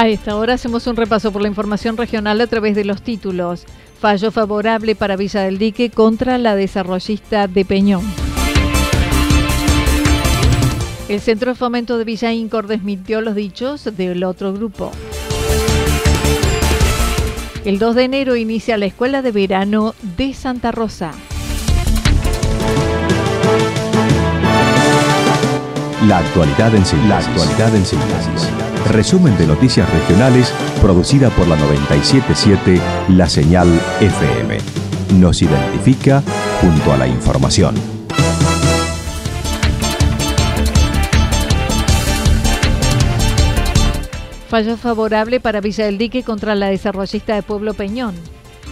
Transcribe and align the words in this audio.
A 0.00 0.08
esta 0.08 0.34
hora 0.34 0.54
hacemos 0.54 0.86
un 0.86 0.96
repaso 0.96 1.30
por 1.30 1.42
la 1.42 1.48
información 1.48 1.98
regional 1.98 2.40
a 2.40 2.46
través 2.46 2.74
de 2.74 2.86
los 2.86 3.02
títulos. 3.02 3.66
Fallo 4.00 4.30
favorable 4.30 4.94
para 4.94 5.14
Villa 5.14 5.42
del 5.42 5.58
Dique 5.58 5.90
contra 5.90 6.38
la 6.38 6.54
desarrollista 6.54 7.46
de 7.48 7.66
Peñón. 7.66 8.00
El 11.10 11.20
Centro 11.20 11.50
de 11.50 11.54
Fomento 11.54 11.98
de 11.98 12.04
Villa 12.04 12.32
Incor 12.32 12.66
desmintió 12.66 13.20
los 13.20 13.34
dichos 13.34 13.94
del 13.94 14.24
otro 14.24 14.54
grupo. 14.54 14.90
El 17.66 17.78
2 17.78 17.94
de 17.94 18.02
enero 18.04 18.36
inicia 18.36 18.78
la 18.78 18.86
Escuela 18.86 19.20
de 19.20 19.32
Verano 19.32 19.94
de 20.16 20.32
Santa 20.32 20.72
Rosa. 20.72 21.12
La 26.08 26.20
actualidad 26.20 26.74
en 26.74 26.86
síntesis. 26.86 28.48
La. 28.58 28.69
Resumen 28.88 29.36
de 29.38 29.46
noticias 29.46 29.88
regionales 29.92 30.52
producida 30.80 31.30
por 31.30 31.46
la 31.46 31.56
977 31.56 32.80
La 33.10 33.28
Señal 33.28 33.68
FM. 34.00 34.58
Nos 35.20 35.42
identifica 35.42 36.22
junto 36.60 36.92
a 36.92 36.96
la 36.96 37.06
información. 37.06 37.74
Fallo 44.48 44.76
favorable 44.76 45.38
para 45.38 45.60
Villa 45.60 45.84
del 45.84 45.96
Dique 45.96 46.24
contra 46.24 46.56
la 46.56 46.66
desarrollista 46.66 47.36
de 47.36 47.42
Pueblo 47.42 47.74
Peñón. 47.74 48.16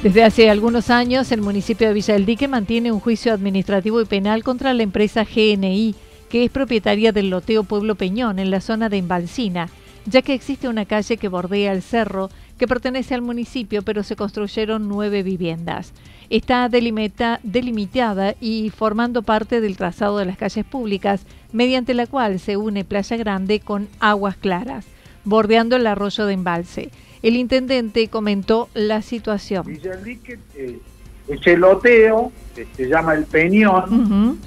Desde 0.03 0.25
hace 0.25 0.51
algunos 0.51 0.91
años, 0.91 1.31
el 1.31 1.41
municipio 1.41 1.87
de 1.87 1.95
Villa 1.95 2.15
del 2.15 2.27
Dique 2.27 2.49
mantiene 2.49 2.91
un 2.91 2.99
juicio 2.99 3.33
administrativo 3.33 4.01
y 4.01 4.05
penal 4.05 4.43
contra 4.43 4.75
la 4.75 4.83
empresa 4.83 5.25
GNI, 5.25 5.95
que 6.29 6.45
es 6.45 6.51
propietaria 6.51 7.13
del 7.13 7.31
loteo 7.31 7.63
Pueblo 7.63 7.95
Peñón 7.95 8.41
en 8.41 8.51
la 8.51 8.61
zona 8.61 8.89
de 8.89 8.99
Embalsina, 8.99 9.69
ya 10.09 10.23
que 10.23 10.35
existe 10.35 10.69
una 10.69 10.85
calle 10.85 11.17
que 11.17 11.29
bordea 11.29 11.73
el 11.73 11.83
cerro 11.83 12.31
que 12.59 12.67
pertenece 12.67 13.15
al 13.15 13.23
municipio, 13.23 13.83
pero 13.83 14.03
se 14.03 14.17
construyeron 14.17 14.89
nueve 14.89 15.23
viviendas. 15.23 15.93
Está 16.31 16.69
delimita, 16.69 17.41
delimitada 17.43 18.35
y 18.41 18.71
formando 18.71 19.23
parte 19.23 19.61
del 19.61 19.77
trazado 19.77 20.19
de 20.19 20.27
las 20.27 20.37
calles 20.37 20.65
públicas, 20.65 21.25
mediante 21.53 21.95
la 21.95 22.07
cual 22.07 22.41
se 22.41 22.57
une 22.57 22.85
Playa 22.85 23.17
Grande 23.17 23.61
con 23.61 23.89
Aguas 24.01 24.37
Claras 24.37 24.85
bordeando 25.29 25.77
el 25.77 25.87
arroyo 25.87 26.27
de 26.27 26.35
embalse. 26.35 26.91
El 27.23 27.37
intendente 27.37 28.09
comentó 28.09 28.69
la 28.75 29.03
situación. 29.03 29.67
Villaldique, 29.67 30.39
eh, 30.55 31.57
loteo, 31.57 32.33
que 32.55 32.67
se 32.75 32.89
llama 32.89 33.15
el 33.15 33.25
Peñón, 33.25 34.39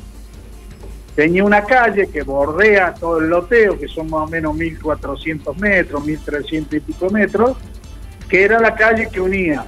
tenía 1.16 1.44
una 1.44 1.64
calle 1.64 2.08
que 2.08 2.24
bordea 2.24 2.94
todo 2.94 3.20
el 3.20 3.28
loteo, 3.28 3.78
que 3.78 3.88
son 3.88 4.10
más 4.10 4.22
o 4.22 4.28
menos 4.28 4.56
1.400 4.56 5.56
metros, 5.58 6.04
1.300 6.04 6.74
y 6.74 6.80
pico 6.80 7.10
metros, 7.10 7.58
que 8.30 8.44
era 8.44 8.60
la 8.60 8.76
calle 8.76 9.10
que 9.10 9.20
unía 9.20 9.66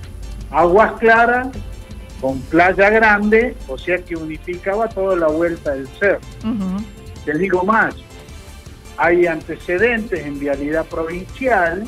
Aguas 0.51 0.93
Claras 0.99 1.47
con 2.21 2.39
Playa 2.41 2.89
Grande, 2.89 3.55
o 3.67 3.77
sea 3.77 3.97
que 3.97 4.15
unificaba 4.15 4.87
toda 4.87 5.15
la 5.15 5.27
vuelta 5.27 5.71
del 5.71 5.87
cerro. 5.99 6.21
Te 7.25 7.37
digo 7.37 7.63
más, 7.63 7.95
hay 8.97 9.27
antecedentes 9.27 10.25
en 10.25 10.39
vialidad 10.39 10.85
provincial, 10.85 11.83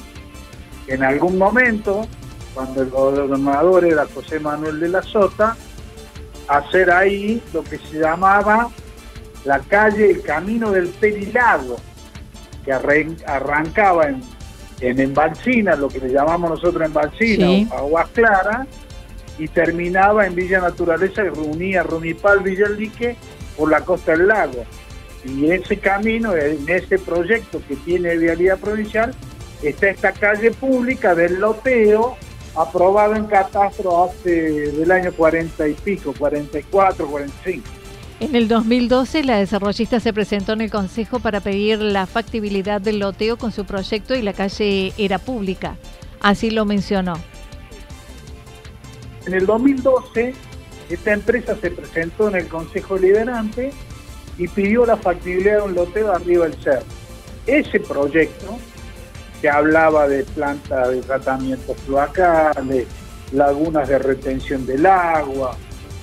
en 0.88 1.04
algún 1.04 1.38
momento, 1.38 2.06
cuando 2.54 2.82
el 2.82 2.90
gobernador 2.90 3.86
era 3.86 4.06
José 4.14 4.40
Manuel 4.40 4.80
de 4.80 4.90
la 4.90 5.02
Sota, 5.02 5.56
hacer 6.48 6.92
ahí 6.92 7.42
lo 7.54 7.64
que 7.64 7.78
se 7.78 8.00
llamaba 8.00 8.70
la 9.46 9.60
calle, 9.60 10.12
el 10.12 10.22
camino 10.22 10.72
del 10.72 10.90
Perilago, 10.90 11.78
que 12.64 12.74
arrancaba 12.74 14.08
en, 14.10 14.22
en 14.82 15.00
Embalsina, 15.00 15.76
lo 15.76 15.88
que 15.88 16.00
le 16.00 16.10
llamamos 16.10 16.50
nosotros 16.50 16.84
Embalsina, 16.84 17.48
sí. 17.48 17.70
Aguas 17.72 18.10
Claras, 18.10 18.68
y 19.38 19.48
terminaba 19.48 20.26
en 20.26 20.36
Villa 20.36 20.60
Naturaleza, 20.60 21.24
que 21.24 21.30
reunía 21.30 21.84
Rumipal, 21.84 22.40
Villaldique, 22.40 23.16
por 23.56 23.70
la 23.70 23.82
costa 23.82 24.14
del 24.14 24.28
lago. 24.28 24.66
Y 25.24 25.52
ese 25.52 25.78
camino, 25.78 26.36
en 26.36 26.68
ese 26.68 27.00
proyecto 27.00 27.62
que 27.68 27.76
tiene 27.76 28.18
Vialidad 28.18 28.58
Provincial, 28.58 29.14
está 29.62 29.90
esta 29.90 30.12
calle 30.12 30.52
pública 30.52 31.16
del 31.16 31.40
loteo, 31.40 32.16
aprobado 32.56 33.16
en 33.16 33.26
catastro 33.26 34.06
hace 34.06 34.32
del 34.72 34.92
año 34.92 35.12
40 35.12 35.68
y 35.68 35.74
pico, 35.74 36.14
44, 36.18 37.08
45. 37.08 37.85
En 38.22 38.34
el 38.34 38.48
2012, 38.48 39.26
la 39.26 39.38
desarrollista 39.38 40.00
se 40.00 40.14
presentó 40.14 40.54
en 40.54 40.62
el 40.62 40.72
Consejo 40.72 41.20
para 41.20 41.42
pedir 41.42 41.80
la 41.80 42.06
factibilidad 42.06 42.80
del 42.80 43.00
loteo 43.00 43.38
con 43.38 43.52
su 43.52 43.66
proyecto 43.66 44.16
y 44.16 44.22
la 44.22 44.32
calle 44.32 44.94
era 44.98 45.20
pública. 45.20 45.76
Así 46.22 46.50
lo 46.50 46.64
mencionó. 46.66 47.16
En 49.26 49.34
el 49.34 49.46
2012, 49.46 50.34
esta 50.90 51.14
empresa 51.14 51.58
se 51.60 51.72
presentó 51.72 52.30
en 52.30 52.36
el 52.36 52.48
Consejo 52.48 52.98
Liderante 52.98 53.72
y 54.38 54.48
pidió 54.48 54.86
la 54.86 54.96
factibilidad 54.96 55.58
de 55.58 55.64
un 55.64 55.76
loteo 55.76 56.14
arriba 56.14 56.48
del 56.48 56.62
cerro. 56.64 56.86
Ese 57.46 57.82
proyecto, 57.82 58.58
que 59.42 59.50
hablaba 59.50 60.08
de 60.08 60.24
plantas 60.24 60.90
de 60.90 61.02
tratamiento 61.02 61.76
cloacales, 61.86 62.88
lagunas 63.34 63.90
de 63.90 64.00
retención 64.00 64.66
del 64.66 64.86
agua, 64.86 65.58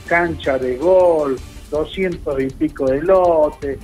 cancha 0.06 0.58
de 0.58 0.76
golf, 0.76 1.40
200 1.72 2.42
y 2.42 2.46
pico 2.50 2.86
de 2.86 3.02
lotes, 3.02 3.78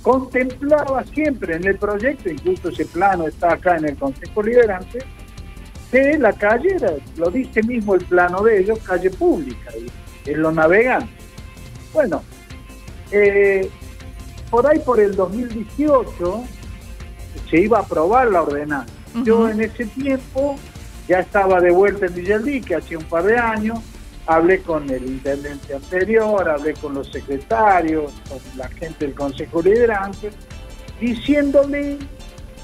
contemplaba 0.00 1.04
siempre 1.04 1.56
en 1.56 1.66
el 1.66 1.76
proyecto, 1.76 2.30
incluso 2.30 2.70
ese 2.70 2.86
plano 2.86 3.26
está 3.26 3.52
acá 3.52 3.76
en 3.76 3.86
el 3.86 3.96
Consejo 3.96 4.42
Liderante, 4.42 5.00
que 5.90 6.16
la 6.18 6.32
calle 6.32 6.76
era, 6.76 6.92
lo 7.16 7.30
dice 7.30 7.62
mismo 7.62 7.94
el 7.94 8.04
plano 8.04 8.42
de 8.42 8.60
ellos, 8.60 8.78
calle 8.78 9.10
pública, 9.10 9.72
en 10.24 10.40
los 10.40 10.54
navegantes. 10.54 11.10
Bueno, 11.92 12.22
eh, 13.10 13.68
por 14.50 14.66
ahí 14.66 14.78
por 14.78 15.00
el 15.00 15.14
2018 15.16 16.44
se 17.50 17.60
iba 17.60 17.78
a 17.78 17.82
aprobar 17.82 18.30
la 18.30 18.42
ordenanza. 18.42 18.94
Yo 19.24 19.48
en 19.48 19.60
ese 19.60 19.86
tiempo 19.86 20.54
ya 21.08 21.18
estaba 21.18 21.60
de 21.60 21.72
vuelta 21.72 22.06
en 22.06 22.14
Villalí, 22.14 22.60
que 22.60 22.76
hacía 22.76 22.96
un 22.96 23.04
par 23.04 23.24
de 23.24 23.36
años, 23.36 23.80
hablé 24.26 24.60
con 24.62 24.88
el 24.90 25.04
intendente 25.04 25.74
anterior, 25.74 26.48
hablé 26.48 26.74
con 26.74 26.94
los 26.94 27.10
secretarios, 27.10 28.12
con 28.28 28.38
la 28.56 28.68
gente 28.68 29.06
del 29.06 29.14
Consejo 29.14 29.62
Liderante, 29.62 30.30
diciéndole 31.00 31.98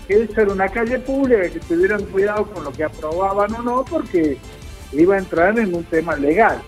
que 0.07 0.23
esa 0.23 0.43
era 0.43 0.53
una 0.53 0.69
calle 0.69 0.99
pública, 1.01 1.49
que 1.49 1.61
tuvieran 1.61 2.05
cuidado 2.05 2.47
con 2.47 2.65
lo 2.65 2.73
que 2.73 2.85
aprobaban 2.85 3.55
o 3.55 3.63
no, 3.63 3.85
porque 3.85 4.39
iba 4.93 5.17
a 5.17 5.19
entrar 5.19 5.59
en 5.59 5.75
un 5.75 5.85
tema 5.85 6.17
legal. 6.17 6.61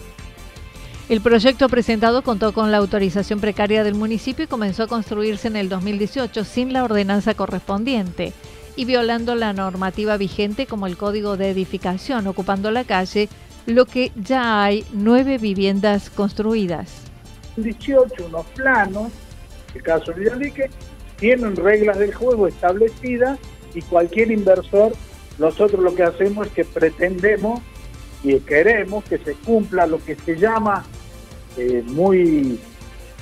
El 1.08 1.22
proyecto 1.22 1.70
presentado 1.70 2.22
contó 2.22 2.52
con 2.52 2.70
la 2.70 2.76
autorización 2.76 3.40
precaria 3.40 3.82
del 3.82 3.94
municipio 3.94 4.44
y 4.44 4.48
comenzó 4.48 4.82
a 4.82 4.88
construirse 4.88 5.48
en 5.48 5.56
el 5.56 5.70
2018 5.70 6.44
sin 6.44 6.74
la 6.74 6.84
ordenanza 6.84 7.32
correspondiente 7.32 8.34
y 8.76 8.84
violando 8.84 9.34
la 9.34 9.54
normativa 9.54 10.18
vigente 10.18 10.66
como 10.66 10.86
el 10.86 10.98
Código 10.98 11.38
de 11.38 11.50
Edificación, 11.50 12.26
ocupando 12.26 12.70
la 12.70 12.84
calle, 12.84 13.30
lo 13.68 13.86
que 13.86 14.10
ya 14.16 14.64
hay 14.64 14.84
nueve 14.92 15.38
viviendas 15.38 16.10
construidas. 16.10 17.04
En 17.56 17.62
18 17.64 18.26
unos 18.26 18.46
planos 18.46 19.12
el 19.74 19.82
caso 19.82 20.12
de 20.12 20.20
Villaldique, 20.20 20.70
tienen 21.18 21.56
reglas 21.56 21.98
del 21.98 22.14
juego 22.14 22.46
establecidas 22.46 23.38
y 23.74 23.82
cualquier 23.82 24.30
inversor, 24.30 24.92
nosotros 25.38 25.82
lo 25.82 25.94
que 25.94 26.02
hacemos 26.02 26.46
es 26.46 26.52
que 26.52 26.64
pretendemos 26.64 27.60
y 28.22 28.38
queremos 28.40 29.04
que 29.04 29.18
se 29.18 29.34
cumpla 29.34 29.86
lo 29.86 30.02
que 30.04 30.16
se 30.16 30.36
llama 30.36 30.84
eh, 31.56 31.82
muy 31.86 32.58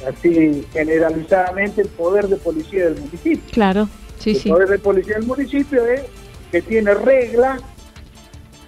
así 0.06 0.64
generalizadamente 0.72 1.82
el 1.82 1.88
poder 1.88 2.28
de 2.28 2.37
policía 2.37 2.84
del 2.87 3.00
municipio. 3.00 3.42
Claro, 3.50 3.88
sí, 4.19 4.31
el 4.31 4.37
sí. 4.37 4.49
El 4.49 4.54
poder 4.54 4.69
de 4.69 4.78
policía 4.78 5.16
del 5.16 5.26
municipio 5.26 5.87
es 5.87 6.02
que 6.50 6.62
tiene 6.62 6.94
reglas. 6.94 7.62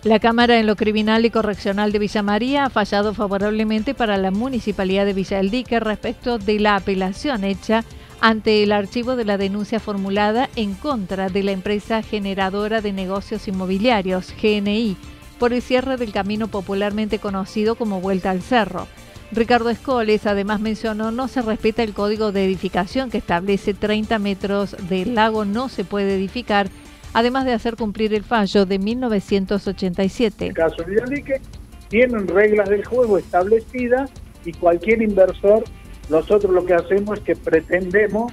La 0.05 0.21
Cámara 0.21 0.61
en 0.61 0.69
lo 0.69 0.77
Criminal 0.77 1.25
y 1.25 1.31
Correccional 1.31 1.91
de 1.91 1.99
Villa 1.99 2.23
María 2.23 2.67
ha 2.67 2.71
fallado 2.71 3.15
favorablemente 3.15 3.95
para 3.95 4.17
la 4.17 4.31
Municipalidad 4.31 5.05
de 5.05 5.13
Villa 5.13 5.39
del 5.39 5.51
Dique 5.51 5.81
respecto 5.81 6.39
de 6.39 6.61
la 6.61 6.77
apelación 6.77 7.43
hecha 7.43 7.85
ante 8.21 8.63
el 8.63 8.71
archivo 8.71 9.17
de 9.17 9.25
la 9.25 9.39
denuncia 9.39 9.81
formulada 9.81 10.51
en 10.55 10.75
contra 10.75 11.31
de 11.31 11.43
la 11.43 11.51
empresa 11.51 12.03
generadora 12.03 12.81
de 12.81 12.93
negocios 12.93 13.49
inmobiliarios, 13.49 14.33
GNI, 14.41 14.97
por 15.41 15.53
el 15.53 15.63
cierre 15.63 15.97
del 15.97 16.13
camino 16.13 16.47
popularmente 16.47 17.19
conocido 17.19 17.75
como 17.75 18.01
Vuelta 18.01 18.31
al 18.31 18.43
Cerro. 18.43 18.87
Ricardo 19.33 19.69
Escoles 19.69 20.27
además 20.27 20.61
mencionó 20.61 21.11
no 21.11 21.27
se 21.27 21.43
respeta 21.43 21.83
el 21.83 21.93
código 21.93 22.31
de 22.31 22.45
edificación 22.45 23.11
que 23.11 23.19
establece 23.19 23.75
30 23.75 24.19
metros 24.21 24.77
del 24.89 25.17
lago 25.17 25.45
no 25.45 25.69
se 25.69 25.85
puede 25.85 26.15
edificar, 26.15 26.69
además 27.13 27.45
de 27.45 27.53
hacer 27.53 27.77
cumplir 27.77 28.15
el 28.15 28.25
fallo 28.25 28.67
de 28.67 28.79
1987. 28.79 30.47
El 30.47 30.55
caso 30.55 30.77
de 30.77 30.85
Villaldique 30.85 31.41
tienen 31.89 32.29
reglas 32.29 32.69
del 32.69 32.85
juego 32.85 33.19
establecidas 33.19 34.11
y 34.45 34.53
cualquier 34.53 35.03
inversor, 35.03 35.65
nosotros 36.09 36.53
lo 36.53 36.65
que 36.65 36.75
hacemos 36.75 37.19
es 37.19 37.25
que 37.25 37.37
pretendemos 37.37 38.33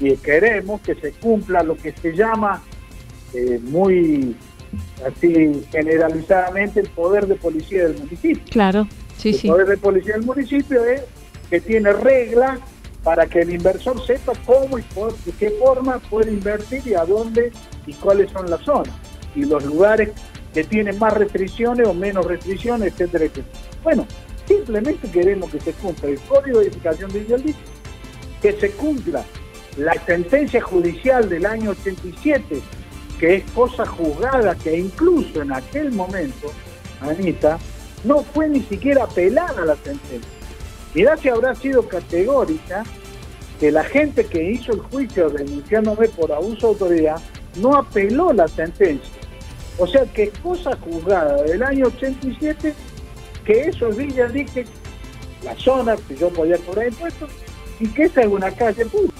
y 0.00 0.16
queremos 0.16 0.80
que 0.80 0.94
se 0.96 1.12
cumpla 1.12 1.62
lo 1.62 1.76
que 1.76 1.92
se 1.92 2.12
llama 2.12 2.62
eh, 3.32 3.60
muy 3.62 4.34
así 5.06 5.64
generalizadamente 5.70 6.80
el 6.80 6.88
poder 6.88 7.26
de 7.26 7.36
policía 7.36 7.84
del 7.84 7.98
municipio. 7.98 8.42
Claro, 8.50 8.88
sí, 9.16 9.30
el 9.30 9.34
sí. 9.36 9.48
poder 9.48 9.68
de 9.68 9.76
policía 9.76 10.14
del 10.14 10.24
municipio 10.24 10.84
es 10.84 11.02
que 11.50 11.60
tiene 11.60 11.92
reglas 11.92 12.58
para 13.04 13.26
que 13.26 13.40
el 13.40 13.50
inversor 13.50 14.04
sepa 14.04 14.32
cómo 14.44 14.78
y 14.78 14.82
por, 14.82 15.16
de 15.18 15.32
qué 15.32 15.50
forma 15.50 15.98
puede 16.10 16.32
invertir 16.32 16.82
y 16.86 16.94
a 16.94 17.04
dónde 17.04 17.52
y 17.86 17.92
cuáles 17.94 18.30
son 18.32 18.50
las 18.50 18.62
zonas 18.62 18.94
y 19.36 19.44
los 19.44 19.64
lugares 19.64 20.10
que 20.52 20.64
tienen 20.64 20.98
más 20.98 21.12
restricciones 21.12 21.86
o 21.86 21.94
menos 21.94 22.24
restricciones, 22.26 22.92
etcétera, 22.92 23.26
etcétera. 23.26 23.58
Bueno, 23.82 24.06
simplemente 24.46 25.10
queremos 25.10 25.50
que 25.50 25.60
se 25.60 25.72
cumpla 25.74 26.08
el 26.08 26.20
código 26.20 26.60
de 26.60 26.66
edificación 26.66 27.12
de 27.12 27.20
Villaldique, 27.20 27.58
que 28.40 28.52
se 28.52 28.70
cumpla 28.72 29.24
la 29.76 29.94
sentencia 30.06 30.60
judicial 30.62 31.28
del 31.28 31.44
año 31.46 31.70
87 31.70 32.62
que 33.18 33.36
es 33.36 33.50
cosa 33.52 33.86
juzgada, 33.86 34.54
que 34.56 34.76
incluso 34.78 35.42
en 35.42 35.52
aquel 35.52 35.92
momento, 35.92 36.52
Anita, 37.00 37.58
no 38.04 38.22
fue 38.22 38.48
ni 38.48 38.60
siquiera 38.60 39.04
apelada 39.04 39.64
la 39.64 39.76
sentencia. 39.76 40.30
Mirá 40.94 41.16
si 41.16 41.28
habrá 41.28 41.54
sido 41.54 41.88
categórica 41.88 42.84
que 43.58 43.70
la 43.70 43.84
gente 43.84 44.24
que 44.24 44.52
hizo 44.52 44.72
el 44.72 44.80
juicio 44.80 45.28
denunciándome 45.30 46.08
por 46.08 46.32
abuso 46.32 46.68
de 46.68 46.72
autoridad 46.72 47.20
no 47.56 47.76
apeló 47.76 48.32
la 48.32 48.48
sentencia. 48.48 49.10
O 49.78 49.86
sea 49.86 50.04
que 50.04 50.30
cosa 50.30 50.76
juzgada 50.76 51.42
del 51.42 51.62
año 51.62 51.86
87 51.86 52.74
que 53.44 53.60
eso 53.62 53.88
es 53.88 53.96
Villa 53.96 54.26
dije 54.28 54.64
la 55.44 55.54
zona 55.56 55.96
que 56.08 56.16
yo 56.16 56.30
podía 56.30 56.56
cobrar 56.58 56.88
impuestos 56.88 57.30
y 57.78 57.88
que 57.88 58.04
esa 58.04 58.22
es 58.22 58.28
una 58.28 58.50
calle 58.50 58.86
pública. 58.86 59.14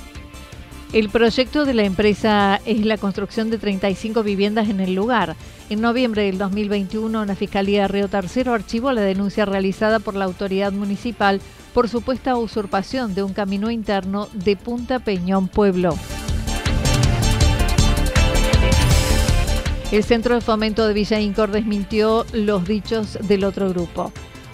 El 0.93 1.09
proyecto 1.09 1.65
de 1.65 1.75
la 1.75 1.83
empresa 1.83 2.61
es 2.65 2.87
la 2.87 2.99
construcción 2.99 3.51
de 3.51 3.59
35 3.59 4.23
viviendas 4.23 4.69
en 4.69 4.79
el 4.79 4.95
lugar. 4.95 5.35
En 5.69 5.81
noviembre 5.81 6.23
del 6.23 6.39
2021, 6.39 7.25
la 7.25 7.35
Fiscalía 7.35 7.83
de 7.83 7.89
Río 7.89 8.09
Tercero 8.09 8.53
archivó 8.53 8.93
la 8.93 9.01
denuncia 9.01 9.45
realizada 9.45 9.99
por 9.99 10.15
la 10.15 10.25
autoridad 10.25 10.71
municipal 10.71 11.41
por 11.75 11.89
supuesta 11.89 12.37
usurpación 12.37 13.15
de 13.15 13.25
un 13.25 13.35
camino 13.35 13.69
interno 13.69 14.29
de 14.33 14.57
Punta 14.57 15.01
Peñón 15.01 15.49
Pueblo. 15.49 15.99
El 19.91 20.05
Centro 20.05 20.37
de 20.37 20.41
Fomento 20.41 20.87
de 20.87 20.95
Villa 20.95 21.21
Incor 21.21 21.51
desmintió 21.51 22.25
los 22.33 22.65
dichos 22.65 23.19
del 23.23 23.45
otro 23.45 23.69
grupo. 23.71 24.13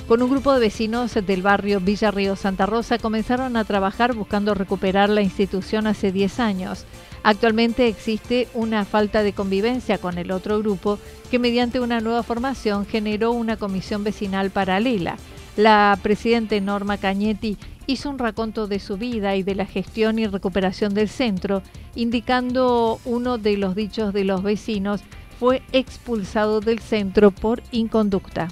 Con 0.09 0.23
un 0.23 0.31
grupo 0.31 0.53
de 0.55 0.61
vecinos 0.61 1.15
del 1.15 1.43
barrio 1.43 1.79
Villa 1.79 2.11
Río 2.11 2.37
Santa 2.37 2.67
Rosa 2.67 2.99
comenzaron 2.99 3.57
a 3.57 3.65
trabajar 3.65 4.15
buscando 4.15 4.55
recuperar 4.55 5.11
la 5.11 5.23
institución 5.23 5.87
hace 5.87 6.13
10 6.13 6.41
años. 6.41 6.85
Actualmente 7.23 7.87
existe 7.87 8.49
una 8.55 8.87
falta 8.87 9.23
de 9.23 9.35
convivencia 9.35 9.99
con 9.99 10.17
el 10.17 10.31
otro 10.31 10.59
grupo 10.59 10.99
que 11.31 11.39
mediante 11.39 11.81
una 11.81 12.01
nueva 12.01 12.23
formación 12.23 12.87
generó 12.87 13.33
una 13.33 13.57
comisión 13.57 14.05
vecinal 14.05 14.51
paralela. 14.51 15.17
La 15.57 15.99
presidenta 16.03 16.59
Norma 16.61 16.97
Cañetti 16.97 17.59
hizo 17.87 18.09
un 18.09 18.19
raconto 18.19 18.67
de 18.67 18.79
su 18.79 18.97
vida 18.97 19.37
y 19.37 19.43
de 19.43 19.55
la 19.55 19.67
gestión 19.67 20.19
y 20.19 20.27
recuperación 20.27 20.95
del 20.95 21.09
centro, 21.09 21.63
indicando 21.95 23.01
uno 23.05 23.39
de 23.39 23.57
los 23.57 23.75
dichos 23.75 24.13
de 24.13 24.25
los 24.25 24.43
vecinos 24.43 25.03
fue 25.39 25.63
expulsado 25.73 26.61
del 26.61 26.79
centro 26.79 27.31
por 27.31 27.63
inconducta 27.73 28.49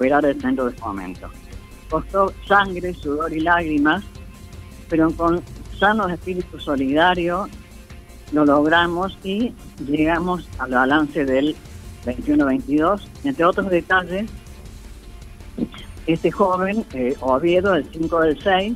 el 0.00 0.40
centro 0.40 0.66
de 0.66 0.72
fomento. 0.72 1.28
Costó 1.90 2.32
sangre, 2.46 2.94
sudor 2.94 3.32
y 3.32 3.40
lágrimas, 3.40 4.04
pero 4.88 5.10
con 5.10 5.42
sanos 5.78 6.10
espíritu 6.12 6.58
solidario 6.60 7.48
lo 8.32 8.44
logramos 8.44 9.16
y 9.24 9.52
llegamos 9.86 10.48
al 10.58 10.70
balance 10.70 11.24
del 11.24 11.56
21-22. 12.04 13.00
Entre 13.24 13.44
otros 13.44 13.70
detalles, 13.70 14.30
este 16.08 16.30
joven, 16.30 16.86
eh, 16.94 17.14
Oviedo, 17.20 17.74
el 17.74 17.84
5 17.92 18.20
del 18.20 18.42
6, 18.42 18.74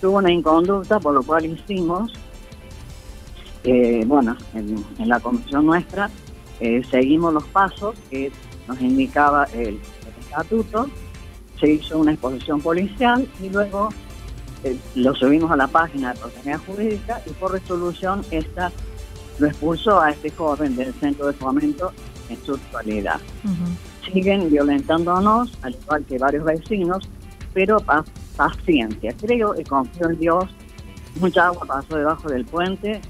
tuvo 0.00 0.18
una 0.18 0.32
inconducta, 0.32 0.98
por 0.98 1.14
lo 1.14 1.22
cual 1.22 1.46
hicimos, 1.46 2.12
eh, 3.62 4.02
bueno, 4.04 4.36
en, 4.52 4.84
la 5.08 5.20
comisión 5.20 5.64
nuestra, 5.64 6.10
eh, 6.58 6.82
seguimos 6.90 7.32
los 7.32 7.44
pasos 7.44 7.94
que 8.10 8.32
nos 8.66 8.80
indicaba 8.80 9.44
el 9.54 9.78
estatuto, 10.20 10.88
se 11.60 11.70
hizo 11.70 11.98
una 11.98 12.12
exposición 12.12 12.60
policial 12.60 13.28
y 13.40 13.48
luego 13.48 13.88
lo 14.96 15.14
subimos 15.14 15.50
a 15.52 15.56
la 15.56 15.68
página 15.68 16.12
de 16.12 16.18
Proximidad 16.18 16.60
Jurídica 16.66 17.22
y 17.26 17.30
por 17.30 17.52
resolución 17.52 18.24
esta 18.30 18.72
lo 19.38 19.46
expulsó 19.46 20.00
a 20.00 20.10
este 20.10 20.30
joven 20.30 20.76
del 20.76 20.92
centro 20.94 21.26
de 21.28 21.32
fomento 21.32 21.92
en 22.28 22.44
su 22.44 22.54
actualidad. 22.54 23.20
Siguen 24.04 24.50
violentándonos, 24.50 25.56
al 25.62 25.74
igual 25.74 26.04
que 26.04 26.18
varios 26.18 26.44
vecinos, 26.44 27.08
pero 27.54 27.78
pa 27.78 28.04
paciencia. 28.36 29.14
Creo 29.20 29.58
y 29.58 29.64
confío 29.64 30.10
en 30.10 30.18
Dios. 30.18 30.44
Mucha 31.20 31.46
agua 31.46 31.66
pasó 31.66 31.96
debajo 31.96 32.28
del 32.28 32.44
puente. 32.44 33.00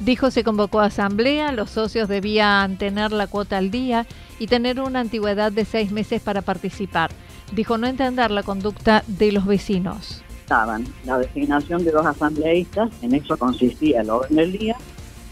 Dijo 0.00 0.30
se 0.30 0.44
convocó 0.44 0.80
a 0.80 0.86
asamblea, 0.86 1.52
los 1.52 1.70
socios 1.70 2.08
debían 2.08 2.78
tener 2.78 3.12
la 3.12 3.26
cuota 3.26 3.58
al 3.58 3.70
día 3.70 4.06
y 4.38 4.48
tener 4.48 4.80
una 4.80 5.00
antigüedad 5.00 5.52
de 5.52 5.64
seis 5.64 5.92
meses 5.92 6.20
para 6.20 6.42
participar. 6.42 7.10
Dijo 7.52 7.78
no 7.78 7.86
entender 7.86 8.30
la 8.30 8.42
conducta 8.42 9.04
de 9.06 9.32
los 9.32 9.46
vecinos. 9.46 10.22
Estaban 10.40 10.84
la 11.04 11.18
designación 11.18 11.84
de 11.84 11.92
dos 11.92 12.04
asambleístas, 12.04 12.90
en 13.02 13.14
eso 13.14 13.36
consistía 13.36 14.00
el 14.02 14.10
orden 14.10 14.36
del 14.36 14.52
día, 14.52 14.76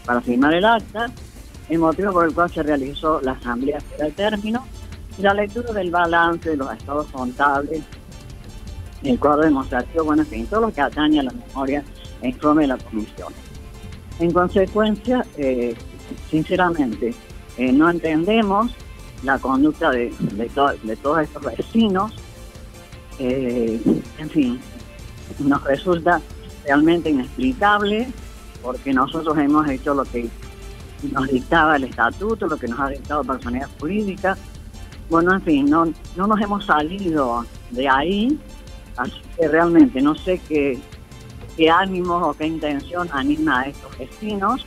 para 0.05 0.21
firmar 0.21 0.53
el 0.53 0.65
acta, 0.65 1.11
el 1.69 1.79
motivo 1.79 2.11
por 2.11 2.25
el 2.25 2.33
cual 2.33 2.51
se 2.51 2.63
realizó 2.63 3.21
la 3.21 3.33
asamblea 3.33 3.77
hasta 3.77 4.05
el 4.05 4.13
término, 4.13 4.65
y 5.17 5.21
la 5.21 5.33
lectura 5.33 5.73
del 5.73 5.91
balance 5.91 6.49
de 6.49 6.57
los 6.57 6.71
estados 6.73 7.07
contables, 7.11 7.83
el 9.03 9.19
cuadro 9.19 9.43
demostrativo, 9.43 10.05
bueno, 10.05 10.23
en 10.23 10.27
fin, 10.27 10.47
todo 10.47 10.61
lo 10.61 10.73
que 10.73 10.81
atañe 10.81 11.19
a 11.19 11.23
la 11.23 11.31
memoria 11.31 11.83
e 12.21 12.29
informe 12.29 12.63
de 12.63 12.67
la 12.69 12.77
comisión. 12.77 13.33
En 14.19 14.31
consecuencia, 14.31 15.25
eh, 15.37 15.75
sinceramente, 16.29 17.13
eh, 17.57 17.71
no 17.71 17.89
entendemos 17.89 18.71
la 19.23 19.39
conducta 19.39 19.91
de, 19.91 20.13
de, 20.19 20.49
to 20.49 20.71
de 20.83 20.95
todos 20.95 21.21
estos 21.21 21.43
vecinos. 21.43 22.13
Eh, 23.19 23.81
en 24.17 24.29
fin, 24.29 24.59
nos 25.39 25.63
resulta 25.63 26.21
realmente 26.65 27.09
inexplicable 27.09 28.07
porque 28.61 28.93
nosotros 28.93 29.37
hemos 29.37 29.69
hecho 29.69 29.93
lo 29.93 30.03
que 30.03 30.29
nos 31.11 31.27
dictaba 31.27 31.75
el 31.75 31.85
estatuto, 31.85 32.47
lo 32.47 32.57
que 32.57 32.67
nos 32.67 32.79
ha 32.79 32.89
dictado 32.89 33.23
personalidad 33.23 33.69
jurídica. 33.79 34.37
Bueno, 35.09 35.33
en 35.33 35.41
fin, 35.41 35.69
no, 35.69 35.85
no 36.15 36.27
nos 36.27 36.41
hemos 36.41 36.65
salido 36.65 37.45
de 37.71 37.87
ahí, 37.87 38.39
así 38.97 39.21
que 39.37 39.47
realmente 39.47 40.01
no 40.01 40.15
sé 40.15 40.39
qué, 40.47 40.79
qué 41.57 41.69
ánimos 41.69 42.23
o 42.25 42.33
qué 42.33 42.47
intención 42.47 43.09
anima 43.11 43.61
a 43.61 43.67
estos 43.67 43.97
vecinos. 43.97 44.65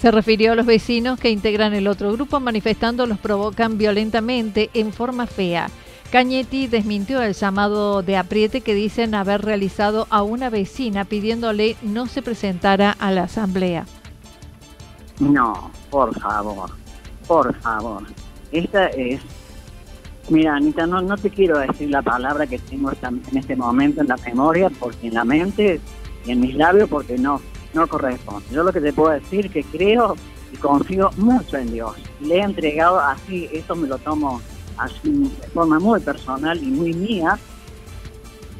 Se 0.00 0.10
refirió 0.10 0.52
a 0.52 0.54
los 0.54 0.66
vecinos 0.66 1.18
que 1.18 1.30
integran 1.30 1.74
el 1.74 1.88
otro 1.88 2.12
grupo 2.12 2.38
manifestando 2.38 3.06
los 3.06 3.18
provocan 3.18 3.78
violentamente 3.78 4.70
en 4.74 4.92
forma 4.92 5.26
fea. 5.26 5.68
Cañetti 6.10 6.68
desmintió 6.68 7.22
el 7.22 7.34
llamado 7.34 8.02
de 8.02 8.16
apriete 8.16 8.60
que 8.60 8.74
dicen 8.74 9.14
haber 9.14 9.42
realizado 9.42 10.06
a 10.10 10.22
una 10.22 10.50
vecina 10.50 11.04
pidiéndole 11.04 11.76
no 11.82 12.06
se 12.06 12.22
presentara 12.22 12.92
a 12.92 13.10
la 13.10 13.24
asamblea. 13.24 13.86
No, 15.20 15.70
por 15.90 16.18
favor, 16.18 16.70
por 17.26 17.54
favor. 17.56 18.02
Esta 18.52 18.86
es... 18.88 19.20
Mira, 20.28 20.56
Anita, 20.56 20.86
no, 20.86 21.00
no 21.02 21.16
te 21.16 21.30
quiero 21.30 21.58
decir 21.58 21.90
la 21.90 22.02
palabra 22.02 22.46
que 22.46 22.58
tengo 22.58 22.90
en 22.90 23.38
este 23.38 23.54
momento 23.54 24.00
en 24.00 24.08
la 24.08 24.16
memoria, 24.16 24.70
porque 24.80 25.06
en 25.06 25.14
la 25.14 25.24
mente 25.24 25.80
y 26.24 26.32
en 26.32 26.40
mis 26.40 26.54
labios, 26.56 26.88
porque 26.88 27.16
no, 27.16 27.40
no 27.74 27.86
corresponde. 27.86 28.44
Yo 28.50 28.64
lo 28.64 28.72
que 28.72 28.80
te 28.80 28.92
puedo 28.92 29.10
decir 29.10 29.46
es 29.46 29.52
que 29.52 29.62
creo 29.62 30.16
y 30.52 30.56
confío 30.56 31.10
mucho 31.16 31.56
en 31.56 31.72
Dios. 31.72 31.94
Le 32.20 32.38
he 32.38 32.42
entregado 32.42 32.98
así, 32.98 33.48
esto 33.52 33.76
me 33.76 33.86
lo 33.86 33.98
tomo 33.98 34.40
así 34.76 35.10
de 35.40 35.48
forma 35.48 35.78
muy 35.78 36.00
personal 36.00 36.62
y 36.62 36.66
muy 36.66 36.92
mía. 36.92 37.38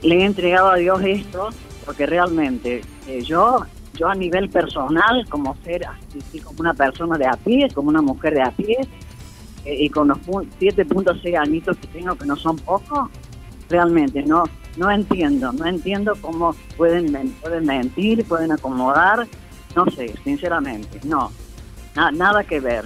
Le 0.03 0.21
he 0.21 0.25
entregado 0.25 0.71
a 0.71 0.77
Dios 0.77 1.01
esto 1.05 1.51
porque 1.85 2.07
realmente 2.07 2.83
eh, 3.09 3.23
yo 3.23 3.61
yo 3.97 4.09
a 4.09 4.15
nivel 4.15 4.49
personal, 4.49 5.26
como 5.29 5.57
ser 5.65 5.87
así, 5.87 6.41
como 6.41 6.61
una 6.61 6.75
persona 6.75 7.19
de 7.19 7.26
a 7.26 7.33
pie, 7.33 7.69
como 7.75 7.88
una 7.88 8.03
mujer 8.03 8.35
de 8.35 8.43
a 8.43 8.50
pie, 8.50 8.76
eh, 9.65 9.76
y 9.85 9.91
con 9.91 10.09
los 10.09 10.19
7.6 10.19 11.37
añitos 11.37 11.76
que 11.79 11.87
tengo, 11.88 12.15
que 12.15 12.26
no 12.26 12.37
son 12.37 12.57
pocos, 12.57 13.09
realmente 13.69 14.23
no 14.23 14.45
no 14.76 14.91
entiendo, 14.91 15.53
no 15.53 15.67
entiendo 15.67 16.15
cómo 16.21 16.55
pueden, 16.76 17.12
pueden 17.41 17.65
mentir, 17.65 18.25
pueden 18.25 18.53
acomodar, 18.53 19.26
no 19.75 19.87
sé, 19.87 20.15
sinceramente, 20.23 21.00
no, 21.05 21.31
nada 21.95 22.45
que 22.45 22.61
ver. 22.61 22.85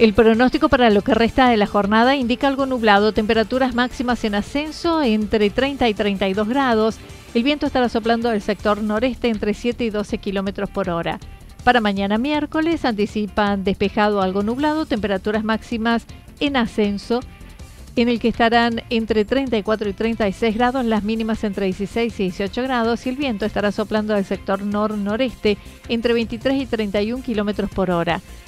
El 0.03 0.13
pronóstico 0.13 0.67
para 0.67 0.89
lo 0.89 1.01
que 1.01 1.13
resta 1.13 1.47
de 1.47 1.55
la 1.55 1.65
jornada 1.65 2.17
indica 2.17 2.49
algo 2.49 2.65
nublado, 2.65 3.13
temperaturas 3.13 3.73
máximas 3.73 4.25
en 4.25 4.35
ascenso 4.35 5.01
entre 5.01 5.49
30 5.49 5.87
y 5.87 5.93
32 5.93 6.45
grados. 6.45 6.97
El 7.33 7.43
viento 7.43 7.67
estará 7.67 7.87
soplando 7.87 8.27
del 8.27 8.41
sector 8.41 8.83
noreste 8.83 9.29
entre 9.29 9.53
7 9.53 9.81
y 9.85 9.89
12 9.91 10.17
kilómetros 10.17 10.69
por 10.69 10.89
hora. 10.89 11.21
Para 11.63 11.79
mañana 11.79 12.17
miércoles 12.17 12.83
anticipan 12.83 13.63
despejado 13.63 14.21
algo 14.21 14.43
nublado, 14.43 14.85
temperaturas 14.85 15.45
máximas 15.45 16.05
en 16.41 16.57
ascenso, 16.57 17.21
en 17.95 18.09
el 18.09 18.19
que 18.19 18.27
estarán 18.27 18.83
entre 18.89 19.23
34 19.23 19.87
y 19.87 19.93
36 19.93 20.53
grados, 20.53 20.83
las 20.83 21.05
mínimas 21.05 21.45
entre 21.45 21.67
16 21.67 22.19
y 22.19 22.23
18 22.23 22.61
grados, 22.63 23.05
y 23.05 23.09
el 23.09 23.15
viento 23.15 23.45
estará 23.45 23.71
soplando 23.71 24.15
del 24.15 24.25
sector 24.25 24.63
nor-noreste 24.63 25.57
entre 25.87 26.11
23 26.11 26.61
y 26.61 26.65
31 26.65 27.23
kilómetros 27.23 27.69
por 27.69 27.89
hora. 27.89 28.19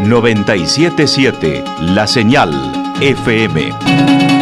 977 0.00 1.64
La 1.80 2.06
Señal 2.06 2.50
FM. 3.00 4.33